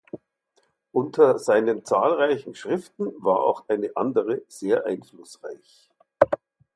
Unter 0.91 1.37
seinen 1.37 1.85
zahlreichen 1.85 2.55
Schriften 2.55 3.13
war 3.23 3.41
auch 3.43 3.65
eine 3.69 3.95
andere 3.95 4.41
sehr 4.47 4.87
einflussreich. 4.87 5.91